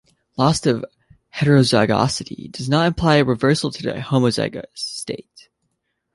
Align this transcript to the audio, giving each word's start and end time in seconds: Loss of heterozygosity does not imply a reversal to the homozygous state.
Loss 0.35 0.65
of 0.65 0.83
heterozygosity 1.35 2.51
does 2.53 2.67
not 2.67 2.87
imply 2.87 3.17
a 3.17 3.23
reversal 3.23 3.69
to 3.69 3.83
the 3.83 3.93
homozygous 3.99 4.65
state. 4.73 5.47